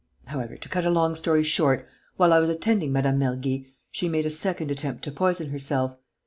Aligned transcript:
However, 0.25 0.57
to 0.57 0.67
cut 0.67 0.83
a 0.83 0.89
long 0.89 1.13
story 1.13 1.43
short, 1.43 1.87
while 2.17 2.33
I 2.33 2.39
was 2.39 2.49
attending 2.49 2.91
Mme. 2.91 3.13
Mergy, 3.19 3.67
she 3.91 4.09
made 4.09 4.25
a 4.25 4.31
second 4.31 4.71
attempt 4.71 5.03
to 5.03 5.11
poison 5.11 5.51
herself.... 5.51 5.95